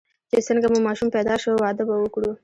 چې 0.29 0.37
څنګه 0.47 0.67
مو 0.71 0.79
ماشوم 0.87 1.09
پیدا 1.15 1.35
شو، 1.43 1.51
واده 1.63 1.83
به 1.89 1.95
وکړو. 1.99 2.31